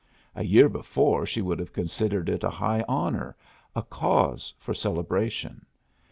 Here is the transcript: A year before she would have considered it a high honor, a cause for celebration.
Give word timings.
A 0.33 0.43
year 0.43 0.67
before 0.67 1.27
she 1.27 1.43
would 1.43 1.59
have 1.59 1.73
considered 1.73 2.27
it 2.27 2.43
a 2.43 2.49
high 2.49 2.83
honor, 2.87 3.35
a 3.75 3.83
cause 3.83 4.51
for 4.57 4.73
celebration. 4.73 5.63